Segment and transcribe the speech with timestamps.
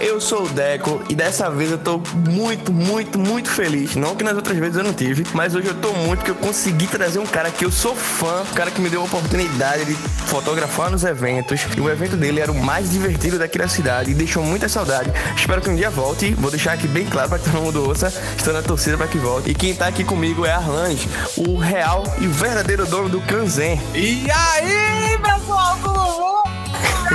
[0.00, 3.94] Eu sou o Deco e dessa vez eu tô muito, muito, muito feliz.
[3.96, 6.36] Não que nas outras vezes eu não tive, mas hoje eu tô muito porque eu
[6.36, 9.84] consegui trazer um cara que eu sou fã, um cara que me deu a oportunidade
[9.84, 9.94] de
[10.26, 11.60] fotografar nos eventos.
[11.76, 15.12] E o evento dele era o mais divertido daqui da cidade e deixou muita saudade.
[15.36, 16.32] Espero que um dia volte.
[16.34, 18.12] Vou deixar aqui bem claro para que todo mundo ouça.
[18.36, 19.50] Estou na torcida para que volte.
[19.50, 23.80] E quem tá aqui comigo é Arlange, o real e verdadeiro dono do Kanzen.
[23.94, 26.41] E aí, pessoal, tudo bom?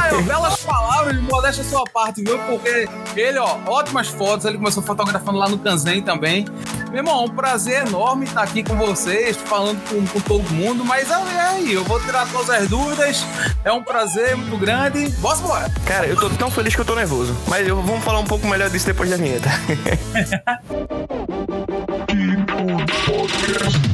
[0.07, 2.39] Caio, belas palavras de modéstia sua parte, viu?
[2.39, 6.45] Porque ele, ó, ótimas fotos, ele começou fotografando lá no Kanzen também.
[6.89, 11.11] Meu irmão, um prazer enorme estar aqui com vocês, falando com, com todo mundo, mas
[11.11, 13.25] é aí, eu vou tirar todas as dúvidas,
[13.65, 15.09] é um prazer muito grande.
[15.19, 15.71] Bora, bora!
[15.85, 18.47] Cara, eu tô tão feliz que eu tô nervoso, mas eu, vamos falar um pouco
[18.47, 19.49] melhor disso depois da vinheta.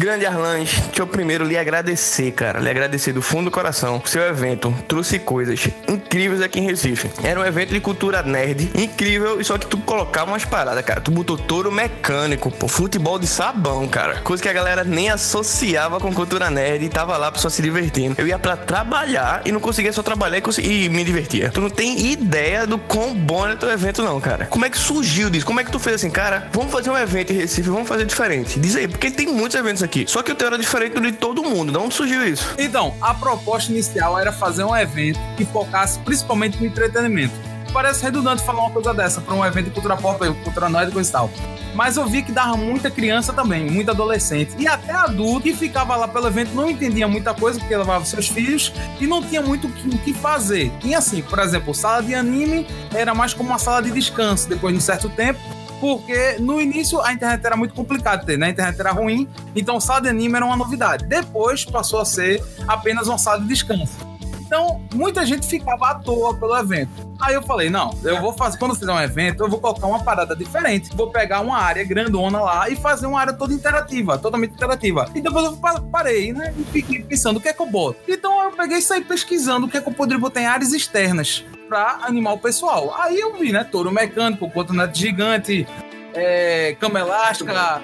[0.00, 2.58] Grande Arlange, deixa eu primeiro lhe agradecer, cara.
[2.58, 4.00] Lhe agradecer do fundo do coração.
[4.06, 7.10] Seu evento trouxe coisas incríveis aqui em Recife.
[7.22, 11.02] Era um evento de cultura nerd incrível, só que tu colocava umas paradas, cara.
[11.02, 14.22] Tu botou touro mecânico, pô, futebol de sabão, cara.
[14.22, 17.60] Coisa que a galera nem associava com cultura nerd e tava lá pra só se
[17.60, 18.14] divertindo.
[18.16, 21.50] Eu ia pra trabalhar e não conseguia só trabalhar e, e me divertia.
[21.50, 24.46] Tu não tem ideia do quão bom era teu evento, não, cara.
[24.46, 25.44] Como é que surgiu disso?
[25.44, 26.48] Como é que tu fez assim, cara?
[26.54, 28.58] Vamos fazer um evento em Recife, vamos fazer diferente.
[28.58, 29.89] Diz aí, porque tem muitos eventos aqui.
[30.06, 31.78] Só que o teu era diferente de todo mundo.
[31.80, 32.54] Onde surgiu isso?
[32.58, 37.34] Então, a proposta inicial era fazer um evento que focasse principalmente no entretenimento.
[37.72, 41.00] Parece redundante falar uma coisa dessa para um evento de cultura pop, cultura nerd e
[41.00, 41.30] e tal.
[41.74, 45.94] Mas eu vi que dava muita criança também, muita adolescente e até adulto que ficava
[45.94, 49.68] lá pelo evento não entendia muita coisa porque levava seus filhos e não tinha muito
[49.68, 50.72] o que fazer.
[50.80, 54.48] Tinha assim, por exemplo, sala de anime era mais como uma sala de descanso.
[54.48, 55.38] Depois de um certo tempo,
[55.80, 58.48] porque no início a internet era muito complicado ter, né?
[58.48, 59.26] A internet era ruim,
[59.56, 61.06] então sala de anime era uma novidade.
[61.06, 64.10] Depois passou a ser apenas uma sala de descanso.
[64.50, 66.90] Então, muita gente ficava à toa pelo evento.
[67.20, 70.02] Aí eu falei, não, eu vou fazer, quando fizer um evento, eu vou colocar uma
[70.02, 70.90] parada diferente.
[70.96, 75.08] Vou pegar uma área grandona lá e fazer uma área toda interativa, totalmente interativa.
[75.14, 75.56] E depois eu
[75.92, 76.52] parei, né?
[76.58, 78.00] E fiquei pensando o que é que eu boto.
[78.08, 80.72] Então eu peguei e saí pesquisando o que é que eu poderia botar em áreas
[80.72, 82.92] externas para animar o pessoal.
[82.98, 83.62] Aí eu vi, né?
[83.62, 85.66] Touro mecânico, cotonete gigante,
[86.12, 87.80] é, cama elástica,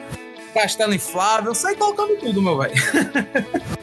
[0.56, 2.74] castelo inflável, saí colocando tudo, meu velho.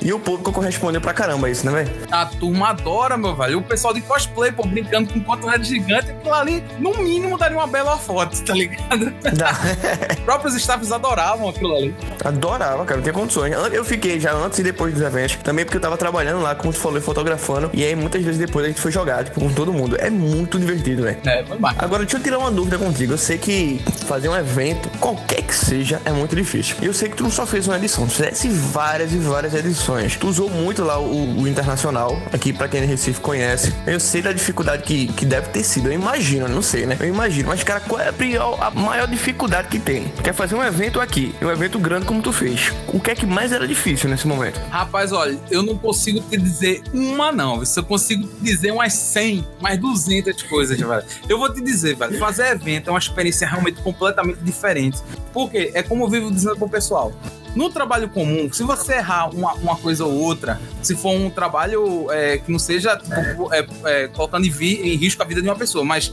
[0.01, 2.07] e o público correspondeu pra caramba isso, né, velho?
[2.11, 3.59] A turma adora, meu velho.
[3.59, 7.67] O pessoal de cosplay, pô, brincando com cotonete gigante, aquilo ali, no mínimo, daria uma
[7.67, 9.13] bela foto, tá ligado?
[9.37, 9.53] Dá.
[10.25, 11.95] próprios staffs adoravam aquilo ali.
[12.23, 13.53] Adorava, cara, não tem condições.
[13.71, 16.73] Eu fiquei já antes e depois dos eventos, também porque eu tava trabalhando lá, como
[16.73, 19.71] tu falou, fotografando, e aí muitas vezes depois a gente foi jogar, tipo, com todo
[19.71, 19.95] mundo.
[19.99, 21.19] É muito divertido, velho.
[21.25, 21.69] É, foi bom.
[21.77, 23.13] Agora, deixa eu tirar uma dúvida contigo.
[23.13, 26.62] Eu sei que fazer um evento, qualquer que seja, é muito difícil.
[26.81, 29.53] E eu sei que tu não só fez uma edição, tu fizesse várias e várias
[29.53, 30.15] edições.
[30.15, 33.73] Tu usou muito lá o, o internacional, aqui para quem em Recife conhece.
[33.85, 36.97] Eu sei da dificuldade que, que deve ter sido, eu imagino, não sei, né?
[36.99, 37.49] Eu imagino.
[37.49, 40.05] Mas, cara, qual é a, pior, a maior dificuldade que tem?
[40.23, 42.71] Quer fazer um evento aqui, um evento grande como tu fez.
[42.87, 44.59] O que é que mais era difícil nesse momento?
[44.69, 47.65] Rapaz, olha, eu não consigo te dizer uma, não.
[47.65, 51.03] Se eu consigo te dizer umas 100, mais 200 coisas, velho.
[51.27, 54.99] Eu vou te dizer, velho, fazer evento é uma experiência realmente completamente diferente.
[55.33, 57.11] Porque é como eu vivo dizendo pro pessoal.
[57.55, 62.11] No trabalho comum, se você errar uma, uma coisa ou outra, se for um trabalho
[62.11, 65.47] é, que não seja tipo, é, é, colocando em, vi, em risco a vida de
[65.47, 66.11] uma pessoa, mas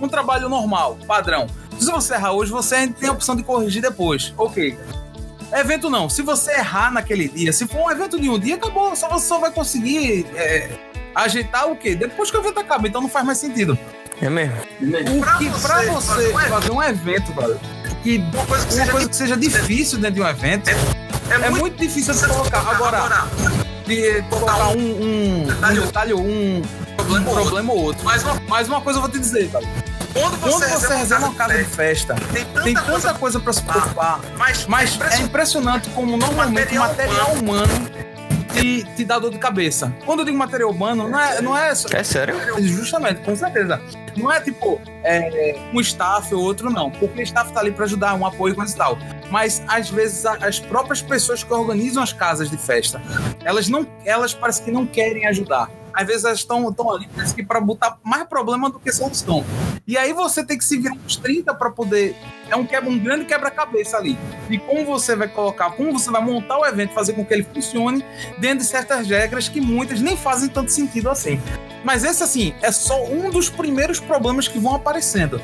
[0.00, 1.46] um trabalho normal, padrão.
[1.78, 4.34] Se você errar hoje, você tem a opção de corrigir depois.
[4.36, 4.78] Ok.
[5.52, 6.08] Evento não.
[6.08, 8.94] Se você errar naquele dia, se for um evento de um dia, acabou.
[8.96, 10.70] Só você só vai conseguir é,
[11.14, 11.94] ajeitar o quê?
[11.94, 12.88] Depois que o evento acaba.
[12.88, 13.78] Então não faz mais sentido.
[14.20, 14.54] É mesmo?
[15.20, 17.60] Porque pra você fazer um evento, cara,
[18.02, 20.72] que uma coisa que, uma seja, coisa que seja difícil dentro de um evento, é,
[20.72, 22.60] é, é muito, difícil de colocar.
[22.60, 23.28] Agora,
[23.86, 28.04] de colocar um, um, um detalhe, um, um problema ou outro.
[28.04, 29.64] Mas uma, mas uma coisa eu vou te dizer, cara.
[30.12, 33.52] Quando você, Quando você reserva uma casa de festa, tem tanta, tem tanta coisa para
[33.52, 37.90] se preocupar, mas, mas é impressionante como normalmente o material humano
[38.52, 39.92] te, te dá dor de cabeça.
[40.04, 41.70] Quando eu digo material humano, não é, não é.
[41.70, 42.36] É sério?
[42.62, 43.80] Justamente, com certeza.
[44.16, 46.90] Não é tipo é, um staff ou outro, não.
[46.90, 48.98] Porque o staff tá ali para ajudar, um apoio com e tal.
[49.30, 53.00] Mas às vezes as próprias pessoas que organizam as casas de festa,
[53.44, 57.08] elas não, elas parece que não querem ajudar às vezes elas estão ali
[57.46, 59.44] para botar mais problema do que solução.
[59.86, 62.16] E aí você tem que se virar uns 30 para poder.
[62.52, 64.18] É um, quebra, um grande quebra-cabeça ali.
[64.50, 67.44] E como você vai colocar, como você vai montar o evento, fazer com que ele
[67.44, 68.04] funcione
[68.36, 71.40] dentro de certas regras que muitas nem fazem tanto sentido assim.
[71.82, 75.40] Mas esse, assim, é só um dos primeiros problemas que vão aparecendo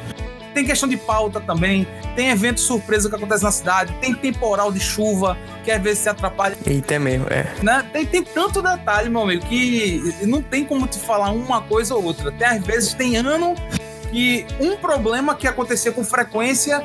[0.59, 4.81] tem questão de pauta também, tem evento surpresa que acontece na cidade, tem temporal de
[4.81, 6.57] chuva, que às vezes se atrapalha.
[6.67, 7.47] Eita, é mesmo, é.
[7.63, 7.87] Né?
[7.93, 12.03] Tem, tem tanto detalhe, meu amigo, que não tem como te falar uma coisa ou
[12.03, 12.33] outra.
[12.33, 13.55] Tem, às vezes tem ano
[14.11, 16.85] que um problema que acontecia com frequência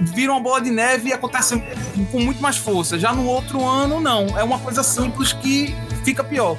[0.00, 1.62] vira uma bola de neve e acontece
[2.10, 2.98] com muito mais força.
[2.98, 4.38] Já no outro ano, não.
[4.38, 5.74] É uma coisa simples que
[6.04, 6.56] fica pior.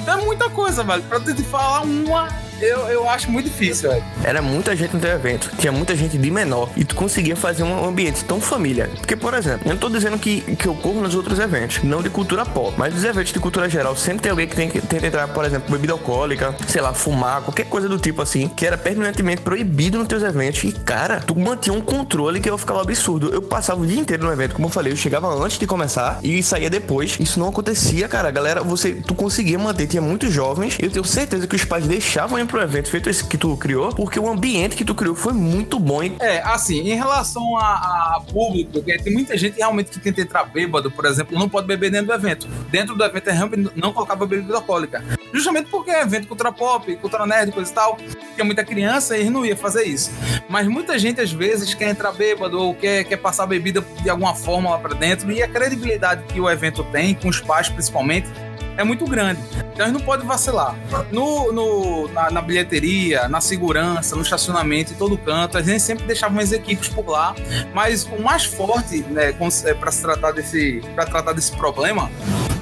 [0.00, 1.02] Então é muita coisa, velho.
[1.02, 2.28] Pra te falar uma,
[2.62, 4.04] eu, eu acho muito difícil, velho.
[4.24, 7.62] Era muita gente no teu evento, tinha muita gente de menor e tu conseguia fazer
[7.62, 8.90] um ambiente tão família.
[8.98, 12.02] Porque, por exemplo, eu não tô dizendo que, que eu corro nos outros eventos, não
[12.02, 14.80] de cultura pop, mas dos eventos de cultura geral, sempre tem alguém que tem que
[14.80, 18.66] tenta entrar, por exemplo, bebida alcoólica, sei lá, fumar, qualquer coisa do tipo assim, que
[18.66, 20.64] era permanentemente proibido nos teus eventos.
[20.64, 23.32] E, cara, tu mantinha um controle que eu ficava absurdo.
[23.32, 26.20] Eu passava o dia inteiro no evento, como eu falei, eu chegava antes de começar
[26.22, 27.16] e saía depois.
[27.18, 28.30] Isso não acontecia, cara.
[28.30, 30.76] Galera, você, tu conseguia manter, tinha muitos jovens.
[30.80, 34.20] Eu tenho certeza que os pais deixavam pro evento feito esse que tu criou, porque
[34.20, 36.02] o ambiente que tu criou foi muito bom.
[36.02, 36.16] Hein?
[36.20, 40.90] É, assim, em relação a, a público, tem muita gente realmente que tenta entrar bêbado,
[40.90, 42.46] por exemplo, não pode beber dentro do evento.
[42.70, 45.02] Dentro do evento é realmente não colocava bebida alcoólica.
[45.32, 47.96] Justamente porque é evento cultura pop, cultura nerd, coisa e tal,
[48.34, 50.10] tinha muita criança e não ia fazer isso.
[50.46, 54.34] Mas muita gente às vezes quer entrar bêbado ou quer, quer passar bebida de alguma
[54.34, 58.28] forma lá pra dentro e a credibilidade que o evento tem, com os pais principalmente,
[58.76, 59.40] é muito grande.
[59.72, 60.76] Então a gente não pode vacilar.
[61.10, 66.06] No, no na, na, bilheteria, na segurança, no estacionamento, em todo canto, a gente sempre
[66.06, 67.34] deixava umas equipes por lá.
[67.74, 69.34] Mas o mais forte, né,
[69.64, 72.10] é, para se tratar desse, para tratar desse problema,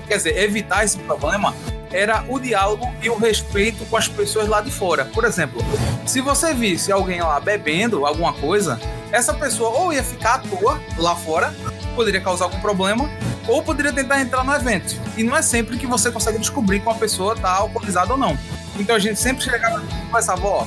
[0.06, 1.55] quer dizer, evitar esse problema,
[1.93, 5.05] era o diálogo e o respeito com as pessoas lá de fora.
[5.06, 5.61] Por exemplo,
[6.06, 8.81] se você visse alguém lá bebendo alguma coisa,
[9.12, 11.52] essa pessoa ou ia ficar à toa lá fora,
[11.96, 13.11] poderia causar algum problema,
[13.49, 14.96] ou poderia tentar entrar no evento.
[15.17, 18.38] E não é sempre que você consegue descobrir que uma pessoa está alcoolizada ou não.
[18.81, 20.67] Então a gente sempre chegava e conversava, ó,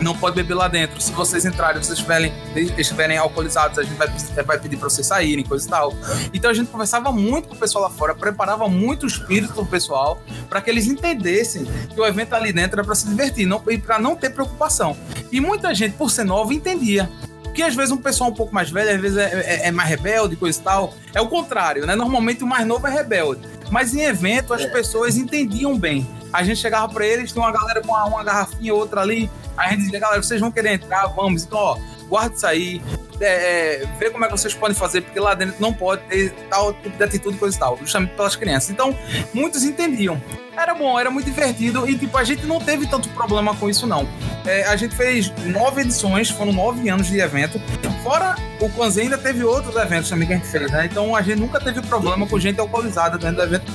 [0.00, 1.00] não pode beber lá dentro.
[1.00, 2.32] Se vocês entrarem, vocês estiverem,
[2.78, 4.08] estiverem alcoolizados, a gente vai,
[4.44, 5.94] vai pedir para vocês saírem, coisa e tal.
[6.32, 9.66] Então a gente conversava muito com o pessoal lá fora, preparava muito o espírito do
[9.66, 13.62] pessoal para que eles entendessem que o evento ali dentro era para se divertir não,
[13.68, 14.96] e para não ter preocupação.
[15.30, 17.10] E muita gente, por ser nova, entendia.
[17.42, 19.88] Porque às vezes um pessoal um pouco mais velho, às vezes é, é, é, mais
[19.88, 20.94] rebelde, coisa e tal.
[21.12, 21.94] É o contrário, né?
[21.94, 23.42] Normalmente o mais novo é rebelde.
[23.70, 24.68] Mas em evento as é.
[24.68, 26.06] pessoas entendiam bem.
[26.32, 29.30] A gente chegava para eles, tinha uma galera com uma, uma garrafinha outra ali.
[29.56, 31.44] A gente dizia, galera, vocês vão querer entrar, vamos.
[31.44, 32.82] Então, ó, guarde isso aí.
[33.20, 36.32] É, é, ver como é que vocês podem fazer, porque lá dentro não pode ter
[36.50, 38.70] tal tipo de atitude, coisa e tal, justamente pelas crianças.
[38.70, 38.96] Então,
[39.32, 40.20] muitos entendiam.
[40.56, 43.86] Era bom, era muito divertido e, tipo, a gente não teve tanto problema com isso,
[43.86, 44.08] não.
[44.44, 47.60] É, a gente fez nove edições, foram nove anos de evento.
[48.02, 50.86] Fora o Kwanzaa ainda teve outros eventos também que a gente fez, né?
[50.90, 53.72] Então a gente nunca teve problema com gente alcoolizada dentro do evento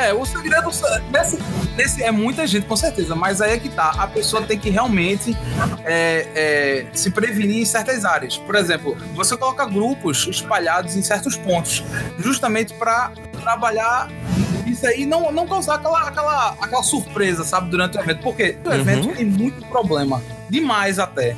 [0.00, 0.70] É, o segredo
[1.10, 1.38] nesse,
[1.76, 3.90] nesse, é muita gente, com certeza, mas aí é que tá.
[3.98, 5.36] A pessoa tem que realmente
[5.84, 8.38] é, é, se prevenir em certas áreas.
[8.38, 11.84] Por exemplo, você coloca grupos espalhados em certos pontos,
[12.18, 13.12] justamente para
[13.42, 14.08] trabalhar
[14.70, 18.22] isso aí não, não causar aquela, aquela, aquela surpresa, sabe, durante o evento.
[18.22, 19.14] Porque o evento uhum.
[19.14, 21.36] tem muito problema demais até.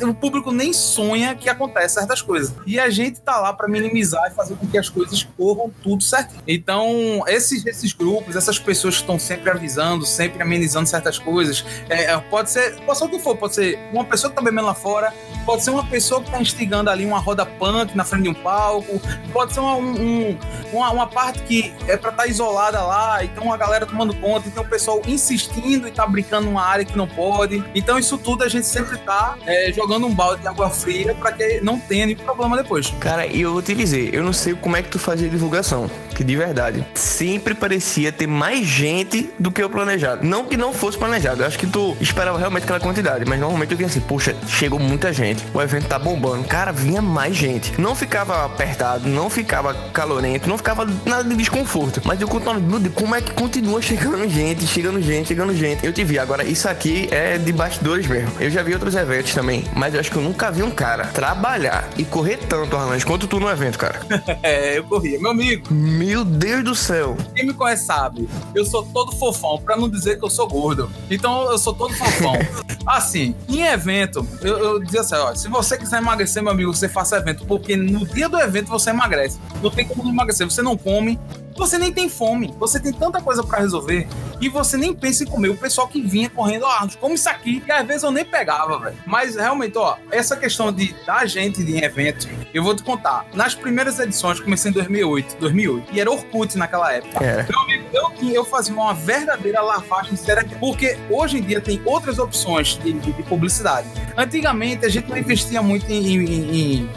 [0.00, 2.54] O público nem sonha que acontece certas coisas.
[2.64, 6.02] E a gente tá lá para minimizar e fazer com que as coisas corram tudo
[6.02, 6.34] certo.
[6.46, 12.12] Então, esses, esses grupos, essas pessoas que estão sempre avisando, sempre amenizando certas coisas, é,
[12.12, 14.66] é, pode ser, pode ser o que for, pode ser uma pessoa que tá bebendo
[14.66, 15.12] lá fora,
[15.44, 18.34] pode ser uma pessoa que tá instigando ali uma roda punk na frente de um
[18.34, 19.00] palco,
[19.32, 20.38] pode ser uma, um,
[20.72, 24.48] uma, uma, parte que é para estar tá isolada lá, então a galera tomando conta,
[24.48, 27.62] então o pessoal insistindo e tá brincando numa área que não pode.
[27.74, 31.32] Então, isso tudo a gente sempre tá é, jogando um balde de água fria para
[31.32, 32.92] que não tenha nenhum problema depois.
[33.00, 35.90] Cara, e eu vou te dizer, eu não sei como é que tu fazia divulgação,
[36.14, 40.26] que de verdade, sempre parecia ter mais gente do que o planejado.
[40.26, 43.72] Não que não fosse planejado, eu acho que tu esperava realmente aquela quantidade, mas normalmente
[43.72, 46.44] eu vinha assim, poxa, chegou muita gente, o evento tá bombando.
[46.44, 47.78] Cara, vinha mais gente.
[47.80, 52.00] Não ficava apertado, não ficava calorento, não ficava nada de desconforto.
[52.04, 55.84] Mas eu continuava, meu Deus, como é que continua chegando gente, chegando gente, chegando gente?
[55.84, 58.32] Eu te vi, agora isso aqui é de bastidores mesmo mesmo.
[58.40, 61.06] Eu já vi outros eventos também, mas eu acho que eu nunca vi um cara
[61.06, 64.00] trabalhar e correr tanto, Arlange, quanto tu no evento, cara.
[64.42, 65.18] é, eu corria.
[65.20, 65.72] Meu amigo.
[65.72, 67.16] Meu Deus do céu.
[67.34, 70.90] Quem me conhece sabe, eu sou todo fofão, pra não dizer que eu sou gordo.
[71.10, 72.34] Então eu sou todo fofão.
[72.86, 76.88] assim, em evento, eu, eu dizia assim, ó, se você quiser emagrecer, meu amigo, você
[76.88, 79.38] faça evento, porque no dia do evento você emagrece.
[79.62, 80.48] Não tem como não emagrecer.
[80.48, 81.18] Você não come,
[81.58, 84.06] você nem tem fome, você tem tanta coisa para resolver
[84.40, 85.48] e você nem pensa em comer.
[85.48, 88.78] O pessoal que vinha correndo, ah, come isso aqui, e às vezes eu nem pegava,
[88.78, 88.96] velho.
[89.06, 93.26] Mas realmente, ó, essa questão de da gente em evento, eu vou te contar.
[93.34, 97.24] Nas primeiras edições, comecei em 2008, 2008, e era Orkut naquela época.
[97.24, 97.46] É.
[97.48, 102.18] Meu amigo, eu, eu fazia uma verdadeira lavagem séria, porque hoje em dia tem outras
[102.18, 103.88] opções de, de, de publicidade.
[104.16, 106.90] Antigamente, a gente não investia muito em, em, em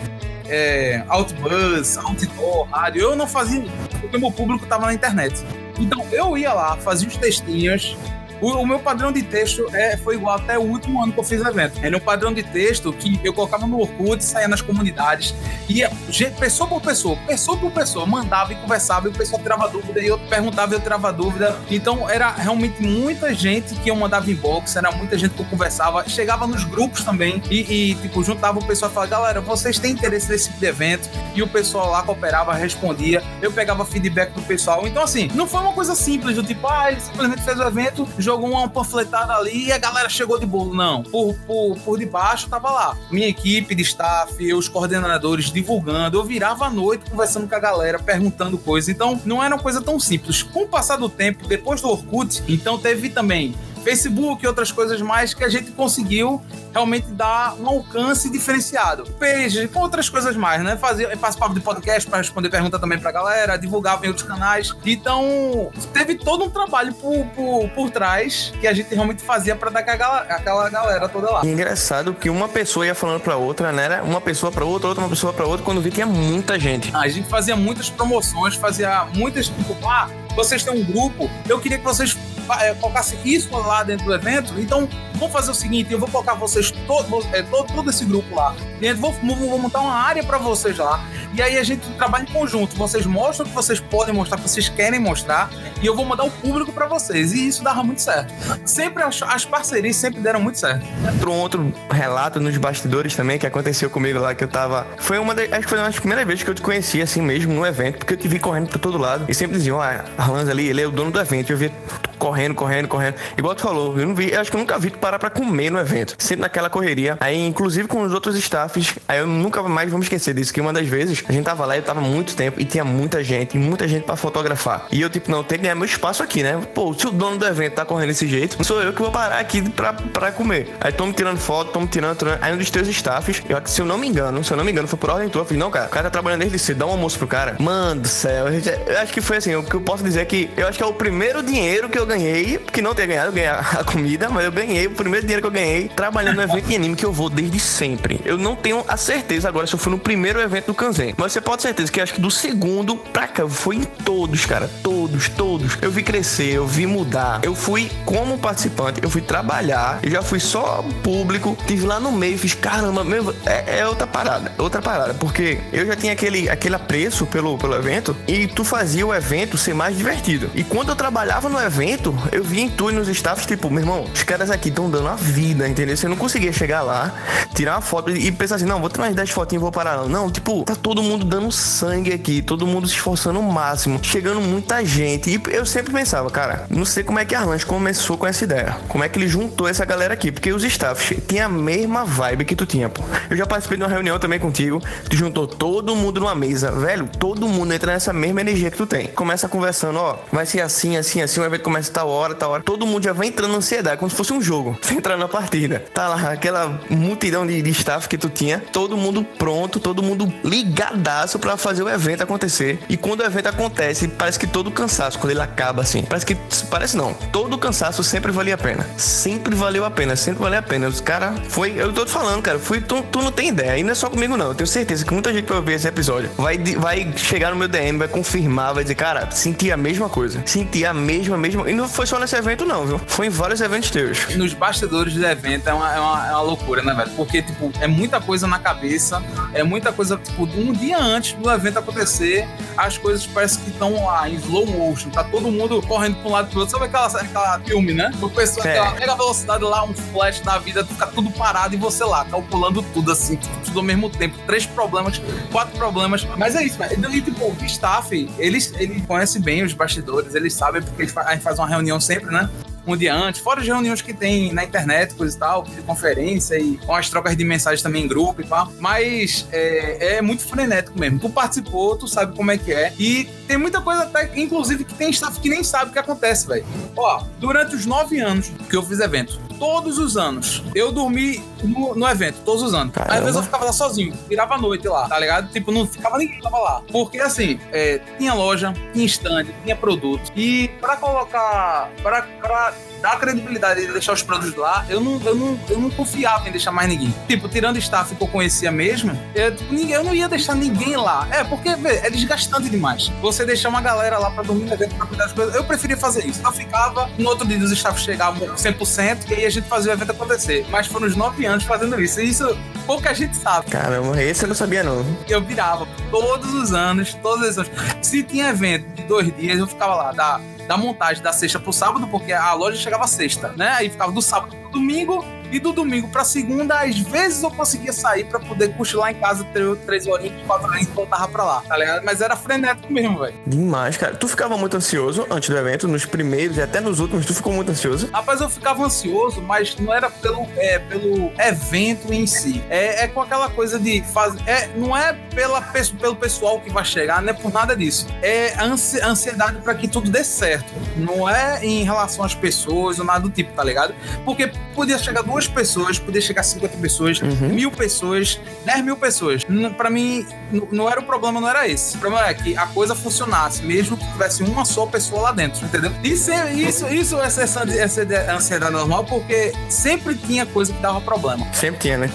[0.51, 3.01] é, outbuzz, outdoor, rádio.
[3.01, 3.63] Eu não fazia,
[4.11, 5.41] porque meu público estava na internet.
[5.79, 7.95] Então eu ia lá, fazia os textinhos,
[8.41, 11.23] o, o, meu padrão de texto é, foi igual até o último ano que eu
[11.23, 11.79] fiz o evento.
[11.81, 15.33] Era um padrão de texto que eu colocava no Orkut, saía nas comunidades,
[15.69, 15.91] ia
[16.39, 20.07] pessoa por pessoa, pessoa por pessoa, mandava e conversava, e o pessoal tirava dúvida, e
[20.07, 21.57] eu perguntava e eu tirava dúvida.
[21.69, 26.07] Então era realmente muita gente que eu mandava inbox, era muita gente que eu conversava,
[26.07, 29.91] chegava nos grupos também e, e tipo, juntava o pessoal e falava, galera, vocês têm
[29.91, 31.09] interesse nesse tipo de evento?
[31.35, 34.87] E o pessoal lá cooperava, respondia, eu pegava feedback do pessoal.
[34.87, 38.07] Então, assim, não foi uma coisa simples, do tipo, ah, ele simplesmente fez o evento,
[38.17, 40.73] jogou uma panfletada ali e a galera chegou de bolo.
[40.73, 41.03] Não.
[41.03, 42.97] Por, por, por debaixo tava lá.
[43.09, 46.17] Minha equipe de staff, os coordenadores divulgando.
[46.17, 48.89] Eu virava à noite conversando com a galera, perguntando coisas.
[48.89, 50.43] Então, não era uma coisa tão simples.
[50.43, 55.01] Com o passar do tempo, depois do Orkut, então teve também Facebook e outras coisas
[55.01, 59.03] mais que a gente conseguiu realmente dar um alcance diferenciado.
[59.19, 60.77] Page, com outras coisas mais, né?
[60.77, 64.73] Fazia, participava de podcast para responder pergunta também pra galera, divulgava em outros canais.
[64.85, 69.69] Então, teve todo um trabalho por, por, por trás que a gente realmente fazia para
[69.69, 71.41] dar aquela, aquela galera toda lá.
[71.43, 73.85] É engraçado que uma pessoa ia falando pra outra, né?
[73.85, 76.95] Era uma pessoa pra outra, outra uma pessoa pra outra, quando vi tinha muita gente.
[76.95, 81.77] A gente fazia muitas promoções, fazia muitas, tipo, ah, vocês têm um grupo, eu queria
[81.77, 82.17] que vocês
[82.59, 84.87] é, colocassem isso lá dentro do evento, então
[85.21, 88.55] vamos fazer o seguinte, eu vou colocar vocês, todo, é, todo, todo esse grupo lá
[88.79, 92.33] dentro, vou, vou, montar uma área para vocês lá, e aí a gente trabalha em
[92.33, 95.95] conjunto, vocês mostram o que vocês podem mostrar, o que vocês querem mostrar, e eu
[95.95, 98.33] vou mandar o público para vocês, e isso dava muito certo.
[98.65, 100.83] Sempre as, as parcerias sempre deram muito certo.
[101.27, 105.35] Um outro relato nos bastidores também, que aconteceu comigo lá, que eu tava, foi uma
[105.35, 107.65] das, acho que foi uma das primeiras vezes que eu te conheci assim mesmo, no
[107.65, 110.67] evento, porque eu te vi correndo pra todo lado, e sempre diziam, ah, Arlanz ali,
[110.67, 111.71] ele é o dono do evento, eu vi
[112.17, 113.15] correndo, correndo, correndo.
[113.37, 115.29] Igual tu falou, eu não vi, eu acho que eu nunca vi tu parar pra
[115.29, 116.15] comer no evento.
[116.17, 117.17] Sempre naquela correria.
[117.19, 120.61] Aí, inclusive com os outros staffs, aí eu nunca mais vou me esquecer disso, que
[120.61, 123.23] uma das vezes a gente tava lá e eu tava muito tempo e tinha muita
[123.23, 124.87] gente, muita gente pra fotografar.
[124.91, 126.59] E eu, tipo, não, tem que ganhar meu espaço aqui, né?
[126.73, 129.11] Pô, se o dono do evento tá correndo desse jeito, não sou eu que vou
[129.11, 130.75] parar aqui pra, pra comer.
[130.79, 132.39] Aí tô me tirando foto, tô me tirando, tirando.
[132.41, 134.71] Aí um dos teus staffs, eu, se eu não me engano, se eu não me
[134.71, 136.77] engano, foi por ordem tua, eu falei, não, cara, o cara tá trabalhando desde cedo,
[136.77, 137.55] dá um almoço pro cara.
[137.59, 140.49] Mano do céu, eu acho que foi assim, o que eu posso dizer é que
[140.55, 143.59] eu acho que é o primeiro dinheiro que eu ganhei, que não ter ganhado, ganhar
[143.79, 146.95] a comida, mas eu ganhei primeiro dinheiro que eu ganhei trabalhando no evento de anime
[146.95, 148.21] que eu vou desde sempre.
[148.23, 151.31] Eu não tenho a certeza agora se eu fui no primeiro evento do Kanzen, mas
[151.31, 154.69] você pode ter certeza que acho que do segundo pra cá, fui em todos, cara,
[154.83, 155.77] todos, todos.
[155.81, 157.39] Eu vi crescer, eu vi mudar.
[157.43, 162.11] Eu fui como participante, eu fui trabalhar, eu já fui só público, tive lá no
[162.11, 166.49] meio, fiz caramba, meu, é, é outra parada, outra parada, porque eu já tinha aquele,
[166.49, 170.49] aquele apreço pelo, pelo evento e tu fazia o evento ser mais divertido.
[170.53, 173.79] E quando eu trabalhava no evento, eu via em tu e nos staffs, tipo, meu
[173.79, 175.95] irmão, os caras aqui estão dando a vida, entendeu?
[175.95, 177.13] Você não conseguia chegar lá,
[177.53, 180.05] tirar uma foto e pensar assim, não, vou ter umas 10 fotinhas e vou parar.
[180.07, 180.29] Não.
[180.29, 184.83] tipo, tá todo mundo dando sangue aqui, todo mundo se esforçando o máximo, chegando muita
[184.85, 185.29] gente.
[185.29, 188.77] E eu sempre pensava, cara, não sei como é que a começou com essa ideia.
[188.87, 190.31] Como é que ele juntou essa galera aqui?
[190.31, 193.03] Porque os staffs tinham a mesma vibe que tu tinha, pô.
[193.29, 197.09] Eu já participei de uma reunião também contigo, tu juntou todo mundo numa mesa, velho,
[197.19, 199.07] todo mundo entra nessa mesma energia que tu tem.
[199.07, 202.63] Começa conversando, ó, vai ser assim, assim, assim, o evento começa tal hora, tal hora
[202.63, 204.70] todo mundo já vai entrando na ansiedade, como se fosse um jogo.
[204.81, 205.83] Você entrar na partida.
[205.93, 210.31] Tá lá, aquela multidão de, de staff que tu tinha, todo mundo pronto, todo mundo
[210.43, 212.79] ligadaço para fazer o evento acontecer.
[212.89, 216.37] E quando o evento acontece, parece que todo cansaço, quando ele acaba assim, parece que.
[216.69, 217.13] Parece não.
[217.13, 218.85] Todo cansaço sempre valia a pena.
[218.97, 220.87] Sempre valeu a pena, sempre valeu a pena.
[220.87, 221.73] Os caras foi.
[221.75, 222.81] Eu tô te falando, cara, foi.
[222.81, 223.77] Tu, tu não tem ideia.
[223.77, 224.47] E não é só comigo, não.
[224.47, 227.67] Eu tenho certeza que muita gente vai ver esse episódio vai, vai chegar no meu
[227.67, 230.41] DM, vai confirmar, vai dizer, cara, senti a mesma coisa.
[230.45, 231.69] Senti a mesma, mesma.
[231.69, 233.01] E não foi só nesse evento, não, viu?
[233.07, 234.35] Foi em vários eventos teus.
[234.35, 237.09] Nos bastidores do evento é uma, é uma, é uma loucura, né, velho?
[237.15, 239.19] Porque, tipo, é muita coisa na cabeça,
[239.55, 244.05] é muita coisa, tipo, um dia antes do evento acontecer, as coisas parecem que estão
[244.05, 246.77] lá em slow motion, tá todo mundo correndo pra um lado pro outro.
[246.77, 248.11] Sabe aquela, aquela filme, né?
[248.21, 248.77] O pessoal, é.
[248.77, 252.83] aquela mega velocidade lá, um flash da vida, fica tudo parado e você lá, calculando
[252.93, 254.37] tudo assim, tudo ao mesmo tempo.
[254.45, 255.19] Três problemas,
[255.51, 256.23] quatro problemas.
[256.37, 257.11] Mas é isso, velho.
[257.11, 261.41] E, tipo, o staff, eles, eles conhecem bem os bastidores, eles sabem porque a gente
[261.41, 262.47] faz uma reunião sempre, né?
[262.85, 266.57] Um dia antes, fora as reuniões que tem na internet, coisa e tal, de conferência
[266.59, 268.71] e com as trocas de mensagens também em grupo e tal.
[268.79, 271.19] Mas é, é muito frenético mesmo.
[271.19, 272.93] Tu participou, tu sabe como é que é.
[272.97, 276.47] E tem muita coisa até, inclusive, que tem staff que nem sabe o que acontece,
[276.47, 276.65] velho.
[276.95, 281.93] Ó, durante os nove anos que eu fiz evento, todos os anos, eu dormi no,
[281.93, 282.91] no evento, todos os anos.
[282.95, 283.13] Caramba.
[283.13, 285.51] Às vezes eu ficava lá sozinho, virava a noite lá, tá ligado?
[285.51, 286.81] Tipo, não ficava ninguém tava lá.
[286.91, 290.31] Porque assim, é, tinha loja, tinha stand, tinha produto.
[290.35, 291.91] E pra colocar.
[292.01, 295.89] Pra, pra dar credibilidade e deixar os produtos lá, eu não, eu, não, eu não
[295.89, 297.13] confiava em deixar mais ninguém.
[297.27, 300.95] Tipo, tirando staff que eu conhecia mesmo, eu, tipo, ninguém, eu não ia deixar ninguém
[300.95, 301.27] lá.
[301.31, 303.11] É, porque, vê, é desgastante demais.
[303.21, 305.55] Você deixar uma galera lá pra dormir no evento, pra cuidar das coisas.
[305.55, 306.41] Eu preferia fazer isso.
[306.43, 309.95] Eu ficava, no outro dia os staff chegavam 100% e aí a gente fazia o
[309.95, 310.65] evento acontecer.
[310.69, 312.19] Mas foram uns nove anos fazendo isso.
[312.21, 313.69] E isso pouca gente sabe.
[313.69, 315.05] Caramba, esse eu não sabia não.
[315.27, 317.71] Eu virava todos os anos, todos os anos.
[318.01, 321.73] Se tinha evento de dois dias, eu ficava lá, da da montagem da sexta pro
[321.73, 323.73] sábado, porque a loja chegava sexta, né?
[323.73, 327.93] Aí ficava do sábado pro domingo e do domingo pra segunda, às vezes eu conseguia
[327.93, 329.45] sair pra poder cochilar em casa
[329.85, 332.03] três horinhas, quatro horinhas e voltava pra lá, tá ligado?
[332.03, 333.35] Mas era frenético mesmo, velho.
[333.45, 334.15] Demais, cara.
[334.15, 337.53] Tu ficava muito ansioso antes do evento, nos primeiros e até nos últimos, tu ficou
[337.53, 338.09] muito ansioso?
[338.11, 342.63] Rapaz, eu ficava ansioso, mas não era pelo, é, pelo evento em si.
[342.69, 344.39] É, é com aquela coisa de fazer.
[344.47, 345.61] É, não é pela,
[345.99, 348.07] pelo pessoal que vai chegar, não é por nada disso.
[348.21, 350.71] É a ansiedade pra que tudo dê certo.
[350.95, 353.93] Não é em relação às pessoas ou nada do tipo, tá ligado?
[354.25, 357.49] Porque podia chegar duas pessoas, podia chegar 50 pessoas, uhum.
[357.49, 359.43] mil pessoas, 10 mil pessoas.
[359.77, 360.25] Para mim,
[360.71, 361.95] não era o problema, não era esse.
[361.97, 365.65] O problema é que a coisa funcionasse, mesmo que tivesse uma só pessoa lá dentro,
[365.65, 365.91] entendeu?
[366.03, 368.01] Isso, isso, isso essa, essa
[368.33, 371.47] ansiedade normal, porque sempre tinha coisa que dava problema.
[371.53, 372.09] Sempre tinha, né?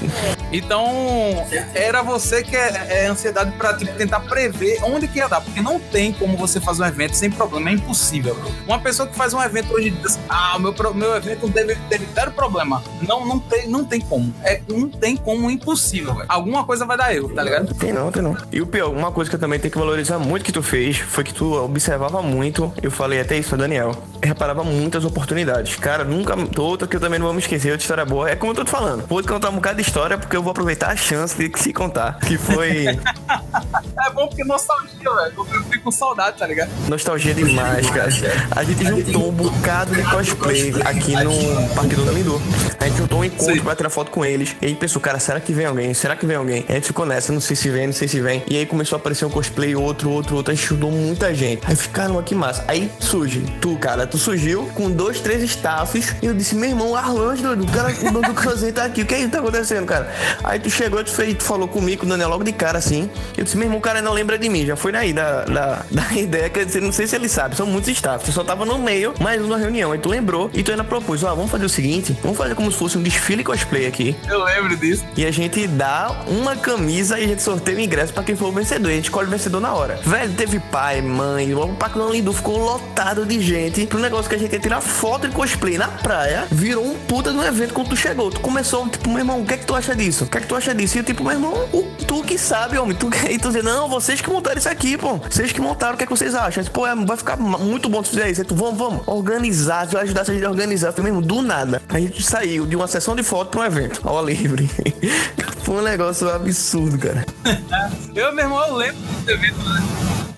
[0.52, 5.40] Então, era você que é, é ansiedade pra tipo, tentar prever onde que ia dar,
[5.40, 8.36] porque não tem como você fazer um evento sem problema, é impossível.
[8.66, 12.30] Uma pessoa que faz um evento hoje diz ah, meu, meu evento deve ter zero
[12.32, 12.82] problema.
[13.02, 14.34] Não, não tem, não tem como.
[14.42, 16.26] É, não tem como, impossível, véio.
[16.28, 17.74] Alguma coisa vai dar erro, tá ligado?
[17.74, 18.36] Tem não, tem não.
[18.52, 20.98] E o pior, uma coisa que eu também tenho que valorizar muito que tu fez
[20.98, 25.76] foi que tu observava muito, eu falei até isso pra Daniel, reparava muitas oportunidades.
[25.76, 28.52] Cara, nunca, outra que eu também não vou me esquecer, outra história boa, é como
[28.52, 29.06] eu tô te falando.
[29.06, 31.72] Vou te contar um bocado de história porque eu vou aproveitar a chance de se
[31.72, 32.18] contar.
[32.20, 32.86] Que foi.
[34.06, 35.32] é bom porque nostalgia, velho.
[35.36, 36.70] Eu fico com saudade, tá ligado?
[36.88, 38.08] Nostalgia demais, cara.
[38.54, 42.40] A gente juntou um bocado de cosplay aqui no Parque do Namindu.
[42.78, 43.60] A gente juntou um encontro Sim.
[43.60, 44.54] pra tirar foto com eles.
[44.60, 45.92] E aí pensou, cara, será que vem alguém?
[45.94, 46.64] Será que vem alguém?
[46.68, 48.42] a gente ficou nessa, não sei se vem, não sei se vem.
[48.48, 50.52] E aí começou a aparecer um cosplay, outro, outro, outro.
[50.52, 51.62] A gente ajudou muita gente.
[51.66, 52.64] Aí ficaram aqui massa.
[52.68, 56.14] Aí surge, tu, cara, tu surgiu com dois, três staffs.
[56.22, 59.02] E eu disse, meu irmão, Arlan, o cara, o dono do cruzeiro tá aqui.
[59.02, 60.12] O que é que tá acontecendo, cara?
[60.44, 63.10] Aí tu chegou, tu, fez, tu falou comigo, com o Daniel, logo de cara assim.
[63.36, 64.66] Eu disse, meu irmão, o cara não lembra de mim.
[64.66, 67.66] Já foi daí da, da, da ideia, quer dizer, não sei se ele sabe, são
[67.66, 68.28] muitos staffs.
[68.28, 69.92] Eu só tava no meio, mais uma reunião.
[69.92, 72.70] Aí tu lembrou e tu ainda propôs, ó, vamos fazer o seguinte, vamos fazer como
[72.70, 74.16] se fosse um desfile cosplay aqui.
[74.28, 75.04] Eu lembro disso.
[75.16, 78.48] E a gente dá uma camisa e a gente sorteia o ingresso pra quem for
[78.48, 78.88] o vencedor.
[78.90, 79.98] E a gente escolhe o vencedor na hora.
[80.04, 84.34] Velho, teve pai, mãe, o Parque Não Lindu ficou lotado de gente pro negócio que
[84.34, 86.46] a gente ia tirar foto de cosplay na praia.
[86.50, 88.30] Virou um puta de um evento quando tu chegou.
[88.30, 90.24] Tu começou, tipo, meu irmão, o que é que tu acha disso?
[90.24, 90.96] O que é que tu acha disso?
[90.96, 92.96] E eu, tipo, meu irmão, o, tu que sabe, homem.
[92.96, 95.16] Tu, e tu dizer, não, vocês que montaram isso aqui, pô.
[95.16, 96.64] Vocês que montaram, o que é que vocês acham?
[96.64, 98.42] Pô, é, vai ficar muito bom se fizer isso.
[98.50, 100.92] Vamos, vamos, organizar, ajudar a gente a organizar.
[100.92, 101.82] Foi mesmo, do nada.
[101.88, 104.70] A gente saiu de uma sessão de foto pra um evento, ao livre.
[105.62, 107.26] Foi um negócio absurdo, cara.
[108.14, 109.82] eu, meu irmão, eu lembro desse evento, né?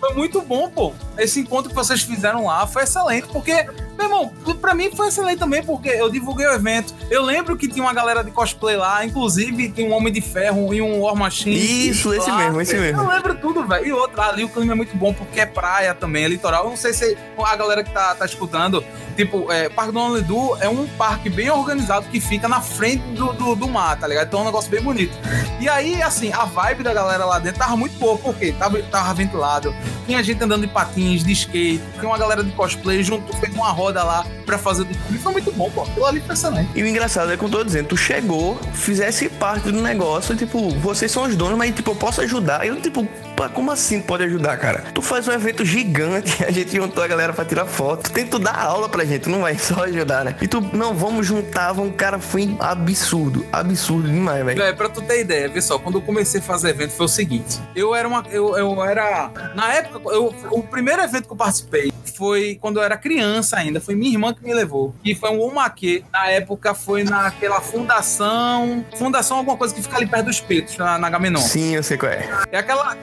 [0.01, 0.95] Foi muito bom, pô.
[1.19, 3.67] Esse encontro que vocês fizeram lá foi excelente, porque
[3.99, 6.95] meu irmão, pra mim foi excelente também, porque eu divulguei o evento.
[7.11, 10.73] Eu lembro que tinha uma galera de cosplay lá, inclusive tem um Homem de Ferro
[10.73, 11.57] e um War Machine.
[11.57, 13.03] Isso, esse lá, mesmo, esse mesmo.
[13.03, 13.87] Eu lembro tudo, velho.
[13.87, 16.65] E outra, ali o clima é muito bom, porque é praia também, é litoral.
[16.65, 18.85] Eu não sei se a galera que tá, tá escutando,
[19.19, 23.33] tipo, é, Parque do Ledu é um parque bem organizado que fica na frente do,
[23.33, 24.29] do, do, mar, tá ligado?
[24.29, 25.13] Então é um negócio bem bonito.
[25.61, 29.13] E aí, assim, a vibe da galera lá dentro tava muito boa, porque tava, tava
[29.15, 29.75] ventilado,
[30.07, 33.71] tinha gente andando de patins, de skate, tinha uma galera de cosplay junto, fez uma
[33.71, 35.19] roda lá pra fazer do filme.
[35.19, 35.83] Foi muito bom, pô.
[35.83, 36.71] Aquilo ali excelente.
[36.77, 40.71] E o engraçado é que eu tô dizendo, tu chegou, fizesse parte do negócio, tipo,
[40.77, 42.65] vocês são os donos, mas tipo, eu posso ajudar.
[42.65, 43.07] Eu, tipo,
[43.47, 44.85] como assim pode ajudar, cara?
[44.95, 48.11] Tu faz um evento gigante, a gente juntou a galera pra tirar foto.
[48.11, 50.35] Tu tu dar aula pra gente, não vai só ajudar, né?
[50.41, 54.63] E tu, não, vamos juntar, vamos, cara, foi absurdo, absurdo demais, velho.
[54.63, 57.09] É, pra tu ter ideia, vê só, quando eu comecei a fazer evento foi o
[57.09, 61.37] seguinte, eu era uma, eu, eu era, na época, eu, o primeiro evento que eu
[61.37, 65.31] participei foi quando eu era criança ainda, foi minha irmã que me levou, e foi
[65.31, 70.41] um Omaque, na época foi naquela fundação, fundação alguma coisa que fica ali perto dos
[70.41, 71.41] Peitos, na, na Gamenon.
[71.41, 72.29] Sim, eu sei qual é.
[72.51, 72.97] É aquela,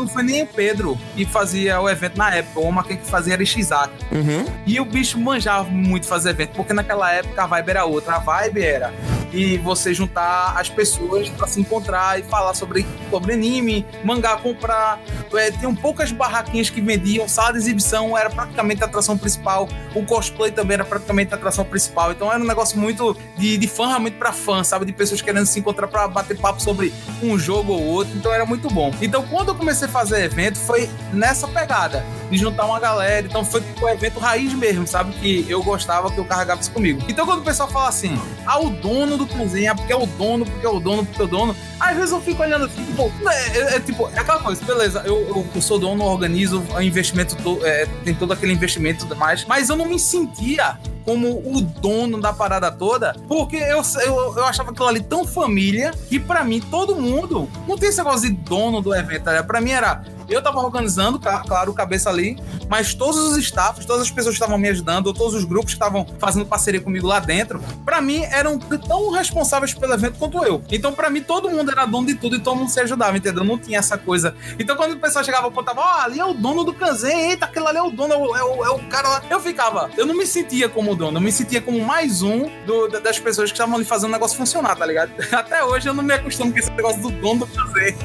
[0.00, 3.34] não foi nem o Pedro que fazia o evento na época, o Omaque que fazia
[3.34, 3.94] era Ishizaku.
[4.10, 4.44] Uhum.
[4.66, 8.16] E o bicho manjava muito fazer evento, porque naquela época a vibe era outra.
[8.16, 8.92] A vibe era
[9.32, 14.98] e você juntar as pessoas para se encontrar e falar sobre, sobre anime, mangá, comprar.
[15.34, 20.04] É, tinham poucas barraquinhas que vendiam, sala de exibição era praticamente a atração principal, o
[20.04, 22.10] cosplay também era praticamente a atração principal.
[22.12, 24.86] Então era um negócio muito de, de fã, realmente para fã, sabe?
[24.86, 28.16] De pessoas querendo se encontrar para bater papo sobre um jogo ou outro.
[28.16, 28.90] Então era muito bom.
[29.02, 33.26] Então quando eu comecei a fazer evento, foi nessa pegada de juntar uma galera.
[33.26, 35.12] Então foi tipo evento raiz mesmo, sabe?
[35.12, 37.02] Que eu gostava que eu carregava isso comigo.
[37.08, 40.46] Então quando o pessoal fala assim, ah, o dono do cozinha, porque é o dono,
[40.46, 41.54] porque é o dono, porque é o dono.
[41.78, 45.28] Às vezes eu fico olhando assim, tipo, é, é, tipo, é aquela coisa, beleza, eu,
[45.28, 49.44] eu, eu sou dono, organizo o investimento, é, tem todo aquele investimento e tudo mais,
[49.44, 54.44] mas eu não me sentia como o dono da parada toda, porque eu, eu, eu
[54.44, 58.34] achava aquilo ali tão família que para mim todo mundo não tem esse negócio de
[58.36, 59.42] dono do evento, né?
[59.42, 62.36] Para mim era eu tava organizando, claro, o cabeça ali,
[62.68, 65.76] mas todos os staffs, todas as pessoas que estavam me ajudando, todos os grupos que
[65.76, 70.62] estavam fazendo parceria comigo lá dentro, para mim eram tão responsáveis pelo evento quanto eu.
[70.70, 73.44] Então, para mim, todo mundo era dono de tudo e todo mundo se ajudava, entendeu?
[73.44, 74.34] Não tinha essa coisa.
[74.58, 77.30] Então, quando o pessoal chegava e apontava, ó, oh, ali é o dono do Kanzen,
[77.30, 79.22] eita, aquele ali é o dono, é o, é o, é o, cara lá.
[79.28, 82.88] Eu ficava, eu não me sentia como dono, eu me sentia como mais um do,
[82.88, 85.12] das pessoas que estavam ali fazendo o negócio funcionar, tá ligado?
[85.32, 87.96] Até hoje eu não me acostumo com esse negócio do dono do Kanzen.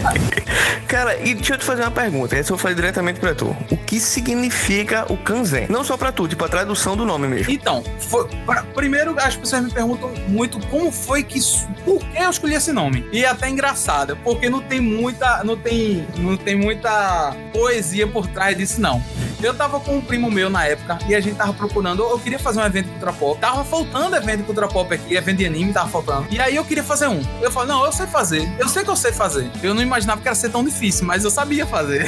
[0.86, 3.56] cara, e deixa eu te fazer uma pergunta, essa eu fazer diretamente pra tu.
[3.70, 5.66] O que significa o Kanzen?
[5.68, 7.52] Não só pra tu, tipo a tradução do nome mesmo.
[7.52, 11.40] Então, foi, pra, primeiro as pessoas me perguntam muito como foi que.
[11.84, 13.06] Por que eu escolhi esse nome?
[13.12, 15.42] E é até engraçado, porque não tem muita.
[15.44, 19.02] Não tem, não tem muita poesia por trás disso, não.
[19.42, 22.02] Eu tava com um primo meu na época e a gente tava procurando.
[22.02, 23.40] Eu queria fazer um evento Cultura Pop.
[23.40, 26.26] Tava faltando evento Cultura Pop aqui, evento de anime tava faltando.
[26.30, 27.22] E aí eu queria fazer um.
[27.40, 28.50] Eu falei, não, eu sei fazer.
[28.58, 29.50] Eu sei que eu sei fazer.
[29.62, 32.06] Eu não imaginava que era ser tão difícil, mas eu sabia fazer.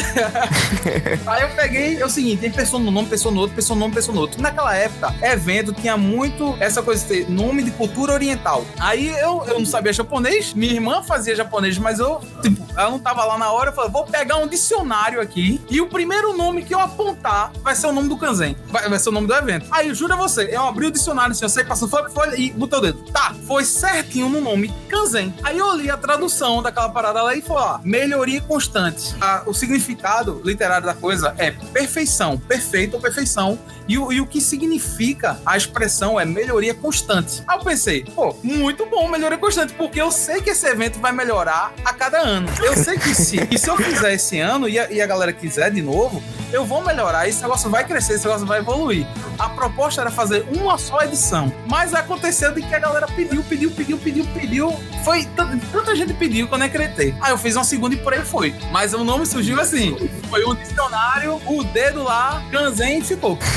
[1.27, 3.81] aí eu peguei, é o seguinte: tem pessoa no nome, pessoa no outro, pessoa no
[3.81, 4.41] nome, pessoa no outro.
[4.41, 8.65] Naquela época, evento tinha muito essa coisa de ter nome de cultura oriental.
[8.79, 12.99] Aí eu, eu não sabia japonês, minha irmã fazia japonês, mas eu, tipo, ela não
[13.01, 13.71] tava lá na hora.
[13.71, 17.75] Eu falei, vou pegar um dicionário aqui e o primeiro nome que eu apontar vai
[17.75, 18.57] ser o nome do Kanzen.
[18.69, 19.67] Vai, vai ser o nome do evento.
[19.73, 22.53] Aí, juro a você, eu abri o dicionário assim, eu sei, passou folha, folha e
[22.53, 23.03] botei o dedo.
[23.11, 25.35] Tá, foi certinho no nome Kanzen.
[25.43, 28.92] Aí eu li a tradução daquela parada lá e falou, ó, melhoria constante.
[29.21, 33.59] A, o significado literário da coisa é perfeição, perfeito ou perfeição.
[33.89, 37.43] E, e o que significa a expressão é melhoria constante.
[37.47, 41.13] Aí eu pensei, pô, muito bom melhoria constante, porque eu sei que esse evento vai
[41.13, 42.49] melhorar a cada ano.
[42.63, 45.33] Eu sei que se, que se eu fizer esse ano e a, e a galera
[45.33, 49.07] quiser de novo, eu vou melhorar, esse negócio vai crescer, esse negócio vai evoluir.
[49.39, 53.71] A proposta era fazer uma só edição, mas aconteceu de que a galera pediu, pediu,
[53.71, 54.73] pediu, pediu, pediu.
[55.05, 55.27] Foi
[55.73, 57.15] tanta gente pediu que eu nem acreditei.
[57.21, 58.55] Aí eu fiz uma segunda e por aí foi.
[58.71, 59.97] Mas o nome surgiu assim:
[60.29, 63.39] foi um dicionário, o dedo lá, Kanzen e ficou.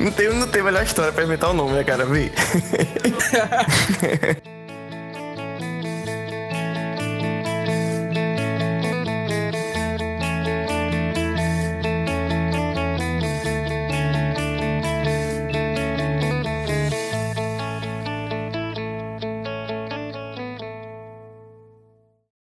[0.00, 2.06] Não tem, não tem melhor história pra inventar o nome, né, cara?
[2.06, 2.32] Vi.